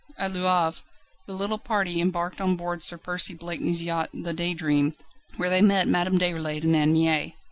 [0.17, 0.79] At Le Havre
[1.27, 4.93] the little party embarked on board Sir Percy Blakeney's yacht the Daydream,
[5.37, 7.35] where they met Madame Déroulède and Anne Mie.